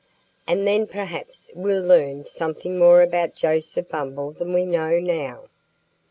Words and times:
And 0.47 0.65
then 0.65 0.87
perhaps 0.87 1.51
we'll 1.53 1.83
learn 1.83 2.25
something 2.25 2.79
more 2.79 3.03
about 3.03 3.35
Joseph 3.35 3.89
Bumble 3.89 4.31
than 4.31 4.51
we 4.51 4.65
know 4.65 4.99
now." 4.99 5.43